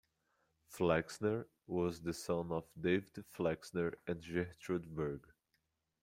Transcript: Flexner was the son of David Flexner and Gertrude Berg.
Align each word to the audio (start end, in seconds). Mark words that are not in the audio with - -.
Flexner 0.65 1.47
was 1.67 2.01
the 2.01 2.15
son 2.15 2.51
of 2.51 2.63
David 2.75 3.23
Flexner 3.27 3.99
and 4.07 4.19
Gertrude 4.27 4.95
Berg. 4.95 5.27